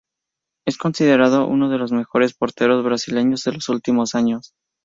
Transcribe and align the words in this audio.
Es 0.65 0.79
considerado 0.79 1.45
uno 1.45 1.69
de 1.69 1.77
los 1.77 1.91
mejores 1.91 2.33
porteros 2.33 2.83
brasileños 2.83 3.43
de 3.43 3.51
los 3.51 3.69
últimos 3.69 4.15
años. 4.15 4.55